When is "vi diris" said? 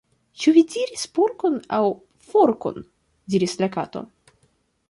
0.53-1.03